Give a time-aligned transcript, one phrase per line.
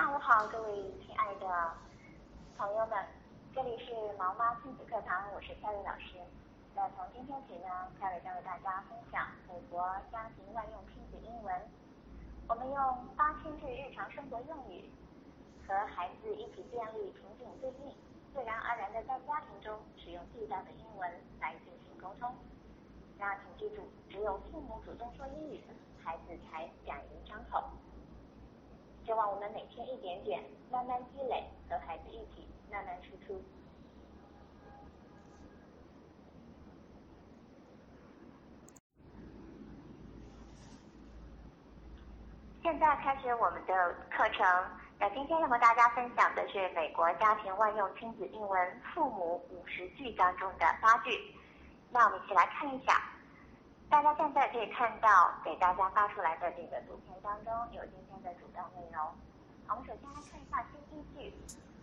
[0.00, 0.72] 下午好，各位
[1.04, 1.46] 亲爱的
[2.56, 3.04] 朋友们，
[3.54, 6.16] 这里是毛妈亲子课堂，我是夏瑞老师。
[6.74, 7.68] 那从今天起呢，
[8.00, 11.54] 夏瑞将为大家分享美国家庭万用亲子英文。
[12.48, 14.88] 我们用八千句日常生活用语，
[15.68, 17.94] 和孩子一起建立情景对应，
[18.32, 21.12] 自然而然的在家庭中使用地道的英文
[21.42, 22.34] 来进行沟通。
[23.18, 25.60] 那请记住，只有父母主动说英语，
[26.02, 27.62] 孩子才敢于张口。
[29.10, 33.42] 希望我们每天一点点，慢慢积累，和孩子一起慢慢输出。
[42.62, 44.46] 现在开始我们的课程。
[45.00, 51.34] 那今天要和大家分享的是美国家庭万用亲子英文父母五十句当中的八句。
[51.90, 53.02] 那我们一起来看一下。
[53.90, 59.02] 大家现在可以看到给大家发出来的这个图片当中有今天的主要内容。
[59.68, 61.34] 我们首先来看一下第一句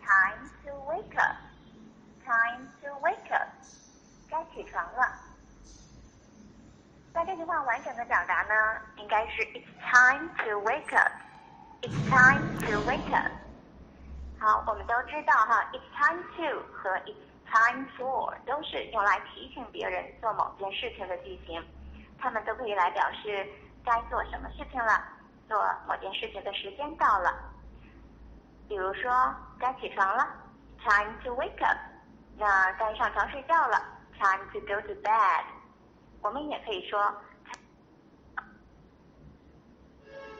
[0.00, 1.36] ：Time to wake up.
[2.24, 3.48] Time to wake up.
[4.30, 5.18] 该起床了。
[7.14, 11.12] 那这句话完整的表达呢，应该是 It's time to wake up.
[11.80, 13.32] It's time to wake up.
[14.38, 17.16] 好，我们都知道哈，It's time to 和 It's
[17.50, 21.64] time for 都是用来提醒别人做某件事情的句型。
[22.20, 23.48] 他们都可以来表示
[23.84, 25.02] 该做什么事情了，
[25.48, 27.34] 做某件事情的时间到了。
[28.68, 29.10] 比如说，
[29.58, 30.28] 该起床了
[30.78, 31.78] ，time to wake up。
[32.36, 33.82] 那该上床睡觉了
[34.20, 35.44] ，time to go to bed。
[36.20, 37.00] 我们也可以说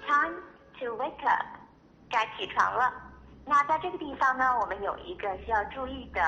[0.07, 0.41] ，time
[0.79, 1.47] to wake up，
[2.11, 2.93] 该起床了。
[3.47, 6.21] 那在这个地方呢，我们有一个需要注意的，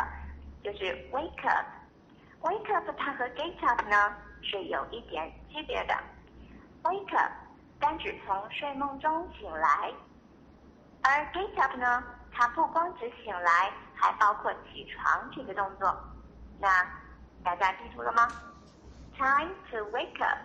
[0.64, 1.67] 就是 wake up。
[2.41, 4.17] wake up 它和 get up 呢？
[4.42, 5.95] 是有一点区别的。
[6.83, 7.31] Wake up
[7.81, 9.92] 单指从睡梦中醒来，
[11.03, 15.98] 而 get up 呢，它不光指醒来，还包括起床这个动作。
[16.61, 16.69] 那
[17.42, 18.29] 大家记住了吗
[19.17, 20.39] ？Time to wake up.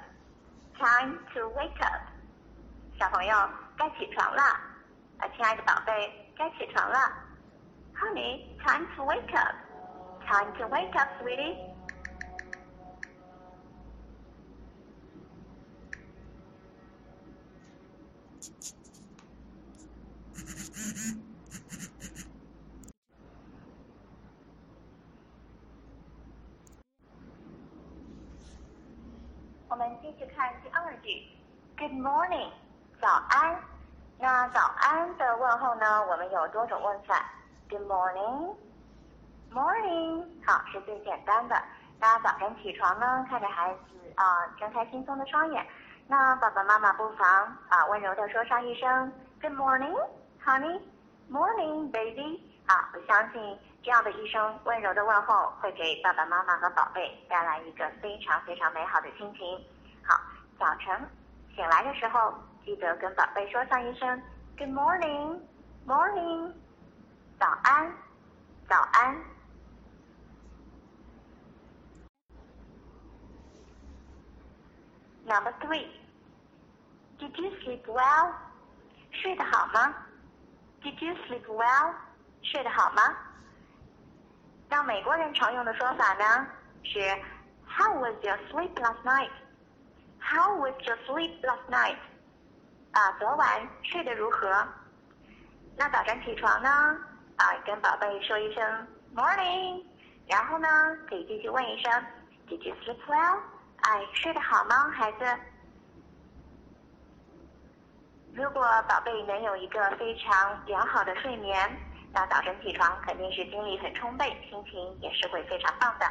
[0.78, 2.02] Time to wake up.
[2.98, 3.36] 小朋友
[3.78, 4.42] 该起床了，
[5.20, 6.98] 啊，亲爱的宝贝，该起床了。
[7.96, 9.56] Honey, time to wake up.
[10.26, 11.75] Time to wake up, sweetie.
[29.68, 31.28] 我们继续看第二句
[31.78, 32.50] ，Good morning，
[33.02, 33.60] 早安。
[34.18, 36.06] 那早安的问候呢？
[36.08, 37.30] 我们有多种问法。
[37.70, 41.62] Good morning，morning，好，是最简单的。
[42.00, 43.80] 那早晨起床呢，看着孩子
[44.16, 45.68] 啊，睁开轻松的双眼。
[46.08, 47.28] 那爸爸妈妈不妨
[47.68, 49.94] 啊，温柔的说上一声 Good morning
[50.46, 50.80] honey
[51.28, 53.42] morning baby 好我相信
[53.82, 59.60] 这样的一声温柔的问候会给爸爸妈妈和宝贝带来一个非常非常美好的心情。
[60.04, 60.20] 好
[60.60, 60.96] 早晨
[61.56, 62.34] 醒来的时候
[62.64, 64.22] 记得跟宝贝说上一声
[64.56, 65.40] good morning
[65.88, 66.52] morning
[67.40, 67.92] 早安
[68.70, 69.16] 早安。
[75.26, 75.88] Number three
[77.18, 78.32] did you sleep well?
[79.12, 80.05] 睡得好吗？
[80.86, 81.96] ？Did you sleep well?
[82.44, 83.02] 睡得好吗？
[84.70, 86.48] 那美国人常用的说法呢
[86.84, 87.00] 是
[87.68, 89.32] How was your sleep last night?
[90.20, 91.98] How was your sleep last night?
[92.92, 94.68] 啊，昨晚睡得如何？
[95.76, 96.70] 那早晨起床呢？
[97.38, 99.84] 啊，跟宝贝说一声 Morning，
[100.28, 100.68] 然后呢，
[101.10, 101.92] 可以继续问一声
[102.48, 103.40] Did you sleep well?
[103.82, 105.26] 哎，睡得好吗，孩子？
[108.35, 111.55] 如果宝贝能有一个非常良好的睡眠，
[112.13, 116.07] 那早晨起床肯定是精力很充沛，心情也是会非常棒的。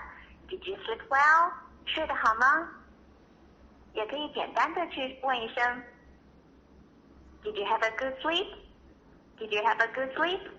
[0.50, 1.52] Did you sleep well？
[1.86, 2.70] 睡得好吗？
[3.94, 5.84] 也可以简单的去问一声：
[7.44, 10.50] Did you have a good sleep？Did you have a good sleep？Did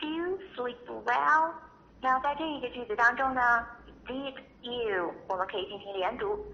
[0.00, 1.52] you sleep well？
[2.00, 3.66] 那在这一个句子当中呢，
[4.06, 6.46] did you 我们可以进行连读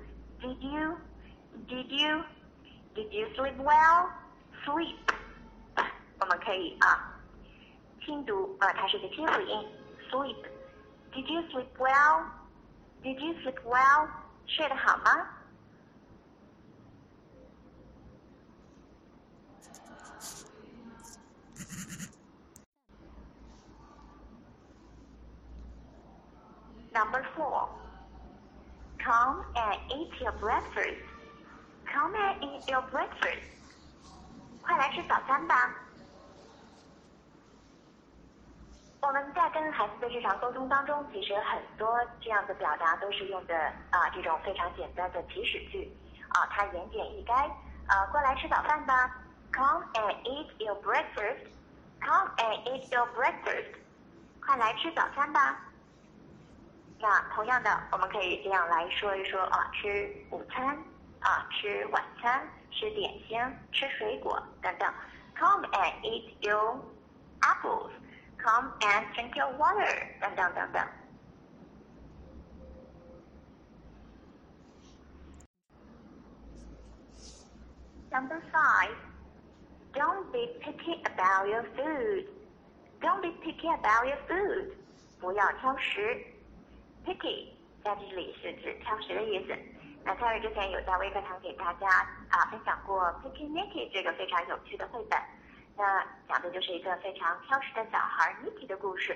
[0.42, 4.96] ，did you，did you，did you sleep well？sleep，
[6.20, 7.20] 我们可以啊
[8.04, 9.68] 轻读啊，它是个接辅音，
[10.10, 14.08] sleep，did you sleep well？did you sleep well？
[14.46, 15.34] 睡得好吗？
[26.90, 27.68] Number four,
[29.03, 31.03] Come and eat your breakfast.
[31.85, 33.43] Come and eat your breakfast.
[34.61, 35.69] 快来吃早餐吧。
[39.01, 43.53] 我们在跟孩子的日常沟通当中，其实很多这样的表达都是用的
[43.91, 45.91] 啊这种非常简单的祈使句
[46.29, 47.51] 啊，它言简意赅
[47.87, 49.19] 啊，过来吃早饭吧。
[49.51, 51.51] Come and eat your breakfast.
[51.99, 53.75] Come and eat your breakfast.
[54.39, 55.59] 快来吃早餐吧。
[57.02, 60.76] 那同样的，我们可以这样来说一说啊，吃午餐
[61.20, 63.38] 啊，吃晚餐，吃点心，
[63.72, 64.92] 吃水果等等。
[65.36, 66.80] Come and eat your
[67.40, 67.90] apples.
[68.38, 70.86] Come and drink your water 等等等等。
[78.10, 78.96] Number five,
[79.92, 82.26] don't be picky about your food.
[83.00, 84.72] Don't be picky about your food.
[85.20, 86.24] 不要挑食。
[87.05, 87.49] Picky
[87.83, 89.55] 在这里是指挑食的意思。
[90.05, 91.87] 那 Terry 之前有在微课堂给大家
[92.29, 95.19] 啊分享过 Picky Nicky 这个非常有趣的绘本。
[95.75, 99.15] 那讲的就是一个非常挑食的小孩 Nicky 的故事。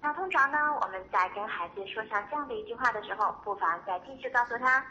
[0.00, 4.84] 那通常呢，我们在跟孩子说上这样的一句话的时候，不妨再继续告诉他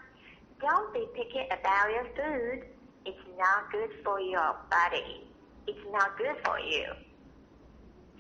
[0.60, 2.64] ：Don't be picky about your food.
[3.04, 5.26] It's not good for your body.
[5.66, 6.96] It's not good for you.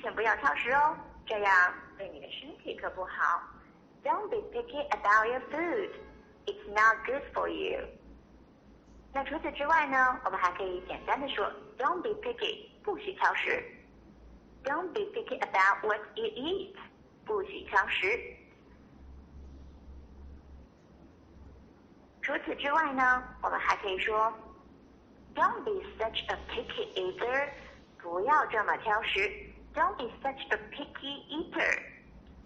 [0.01, 3.41] 请不要挑食哦，这样对你的身体可不好。
[4.04, 5.90] Don't be picky about your food.
[6.46, 7.86] It's not good for you.
[9.12, 13.64] 那除此之外呢，我们还可以简单的说，Don't be picky，不许挑食。
[14.64, 16.76] Don't be picky about what you eat，
[17.24, 18.36] 不许挑食。
[22.22, 24.32] 除此之外呢，我们还可以说，
[25.34, 27.48] Don't be such a picky eater，
[28.02, 29.20] 不要这么挑食。
[29.74, 31.82] Don't be such a picky eater。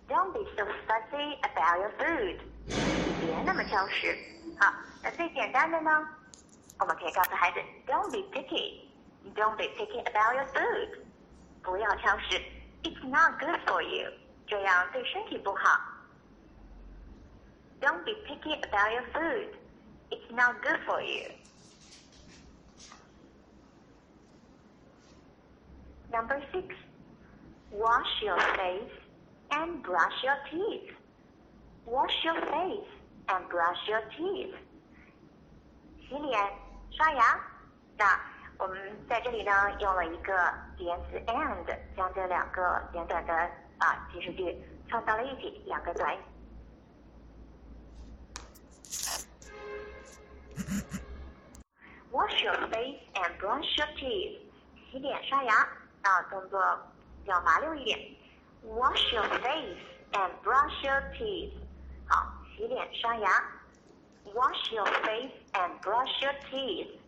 [0.08, 4.16] Don't be so fussy about your food，别那么挑食。
[4.58, 4.72] 好，
[5.02, 5.90] 那最简单的呢？
[6.80, 8.88] 我们可以告诉孩子，Don't be picky.
[9.34, 10.98] Don't be picky about your food.
[11.62, 12.42] 不要挑食，
[12.82, 14.10] It's not good for you.
[14.46, 15.80] 这样对身体不好。
[17.80, 19.54] Don't be picky about your food.
[20.10, 21.30] It's not good for you.
[26.10, 26.74] Number six,
[27.70, 28.90] wash your face
[29.49, 30.93] and brush your teeth.
[31.85, 32.87] Wash your face
[33.27, 34.55] and brush your teeth.
[36.07, 36.53] 洗脸
[36.91, 37.39] 刷牙，
[37.97, 38.19] 那
[38.57, 38.77] 我们
[39.09, 41.65] 在这里呢用了一个连词 and，
[41.95, 43.33] 将这两个简短的
[43.79, 44.55] 啊祈使句
[44.89, 46.19] 放到了一起，两个短语。
[52.11, 54.39] Wash your face and brush your teeth，
[54.89, 55.53] 洗脸刷牙
[56.03, 56.61] 啊，动作
[57.25, 57.99] 要麻溜一点。
[58.65, 59.77] Wash your face
[60.13, 61.53] and brush your teeth，
[62.07, 63.29] 好，洗脸刷牙。
[64.33, 66.99] Wash your face and brush your teeth.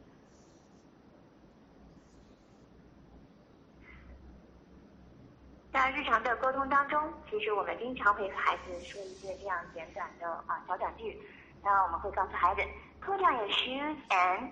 [5.73, 11.19] 在日常的沟通当中，其实我们经常会和孩子说一些这样简短的啊小短句。
[11.63, 12.61] 那我们会告诉孩子
[13.01, 14.51] ，Put on your shoes and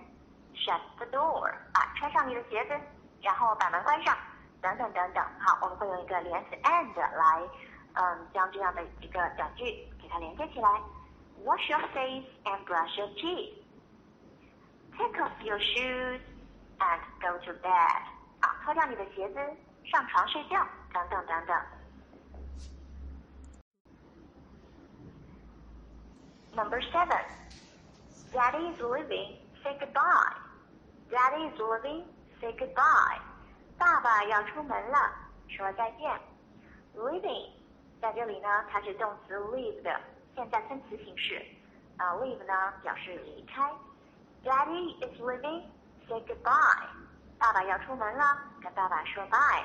[0.54, 1.50] shut the door。
[1.72, 2.78] 啊，穿上你的鞋子，
[3.22, 4.16] 然后把门关上，
[4.61, 5.23] 等等等等。
[5.39, 7.49] 好，我们会用一个连词 and 来，
[7.93, 9.65] 嗯，将这样的一个短句
[10.01, 10.69] 给它连接起来。
[11.43, 13.55] Wash your face and brush your teeth.
[14.97, 16.21] Take off your shoes
[16.79, 18.01] and go to bed.
[18.41, 19.39] 啊，脱掉你的鞋子，
[19.85, 21.57] 上床睡觉，等等等等。
[26.53, 27.23] Number seven.
[28.33, 29.37] Daddy is leaving.
[29.63, 30.35] Say goodbye.
[31.09, 32.05] Daddy is leaving.
[32.39, 33.19] Say goodbye.
[33.78, 35.12] 爸爸要出门了，
[35.48, 36.10] 说再见。
[36.94, 37.50] Leaving
[38.00, 40.00] 在这里呢，它是动词 leave 的。
[40.34, 41.44] 现在分词形式，
[41.96, 43.70] 啊，leave 呢表示离开。
[44.44, 45.62] Daddy is leaving.
[46.08, 46.86] Say goodbye.
[47.38, 49.64] 爸爸要出门了，跟爸爸说 bye。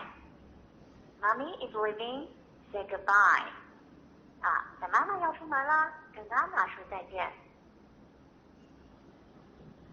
[1.21, 2.27] Mommy is leaving.
[2.71, 3.45] Say goodbye.
[4.41, 7.31] 啊，那妈妈要出门了，跟妈妈说再见。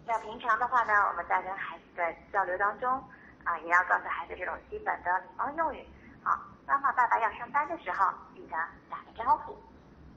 [0.05, 3.03] 那平常的话呢，我们在跟孩子的交流当中，
[3.43, 5.85] 啊，也要告诉孩子这种基本的礼貌用语。
[6.23, 8.57] 好，妈妈、爸爸要上班的时候，记得
[8.89, 9.57] 打个招呼。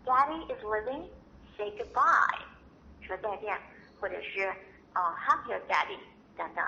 [0.04, 1.08] Daddy is leaving.
[1.56, 2.40] Say goodbye.
[3.02, 3.60] 说再见，
[4.00, 4.48] 或者是
[4.94, 5.98] 哦，hug your daddy
[6.36, 6.64] 等等，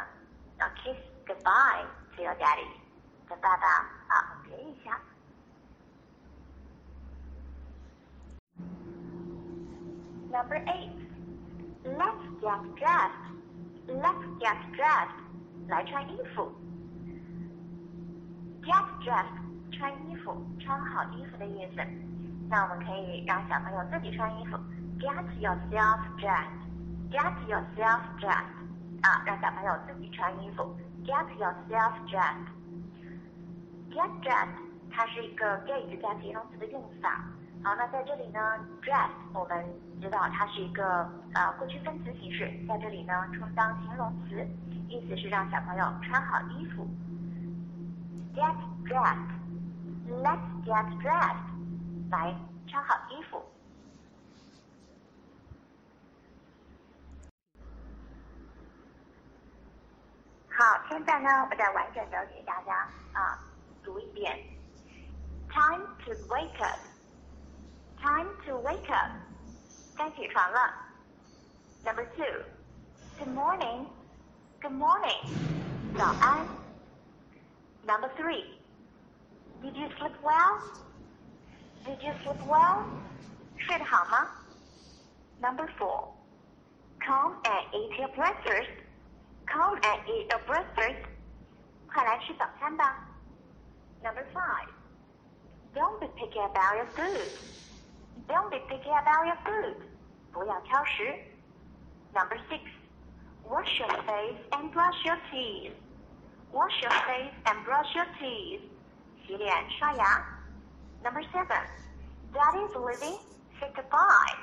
[0.59, 0.97] 然后 kiss
[1.27, 1.85] goodbye
[2.15, 2.69] to your daddy，
[3.27, 3.67] 跟爸爸
[4.09, 5.01] 啊吻别一下。
[10.31, 10.93] Number eight,
[11.85, 13.25] let's get dressed.
[13.87, 15.24] Let's get dressed.
[15.69, 16.53] 来穿衣服。
[18.63, 21.83] Get dressed，穿衣服，穿好衣服的意思。
[22.49, 24.57] 那我们可以让小朋友自己穿衣服
[24.99, 26.63] ，get yourself dressed。
[27.11, 28.55] get yourself dressed
[29.03, 30.75] 啊，让小朋友自己穿衣服。
[31.05, 32.49] Get yourself dressed。
[33.91, 34.49] Get dressed，
[34.91, 37.25] 它是一个 get 加形容词的用法。
[37.63, 38.41] 好，那在这里呢
[38.83, 39.65] ，dress 我们
[40.01, 44.47] 知道它是一个呃过去分词形式，在这里呢充当形容词，
[44.95, 46.87] 意思是让小朋友穿好衣服。
[48.33, 52.33] Get dressed，Let's get dressed，来
[52.69, 53.43] 穿好衣服。
[60.49, 63.37] 好，现在呢，我再完整的给大家啊
[63.83, 64.39] 读一遍。
[65.49, 66.79] Time to wake up.
[68.01, 69.11] Time to wake up.
[69.97, 70.73] 该起床了。
[71.85, 72.54] Number two.
[74.64, 75.22] Good morning.
[75.24, 75.98] Good morning.
[75.98, 76.48] 早安。
[77.86, 78.44] Number three.
[79.62, 80.60] Did you sleep well?
[81.86, 82.84] Did you sleep well?
[83.58, 84.28] 睡得好吗？
[85.42, 86.10] Number four.
[87.06, 88.70] Come and eat your breakfast.
[89.48, 91.06] Come and eat a breakfast.
[91.92, 93.08] 快来吃早餐吧。
[94.04, 94.70] Number five.
[95.74, 97.30] Don't be picky about your food.
[98.28, 99.76] Don't be picky about your food.
[100.32, 101.04] 不要挑食。
[102.14, 102.62] Number six.
[103.46, 105.74] Wash your face and brush your teeth.
[106.52, 108.62] Wash your face and brush your teeth.
[109.26, 110.26] 洗脸刷牙。
[111.04, 111.58] Number seven.
[112.34, 113.18] Daddy's leaving.
[113.60, 114.36] Say goodbye.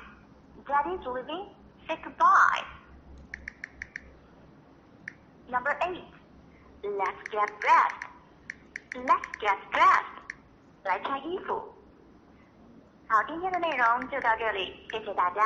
[0.65, 1.47] Daddy's leaving.
[1.87, 2.63] Say goodbye.
[5.49, 6.03] Number eight,
[6.83, 8.03] let's get dressed.
[8.93, 10.17] Let's get dressed.
[10.83, 11.73] 来穿衣服。
[13.07, 15.41] 好，今天的内容就到这里，谢谢大家。